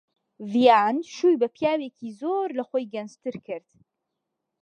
[0.51, 3.69] ڤیان شووی بە پیاوێکی زۆر لە خۆی گەنجتر کرد.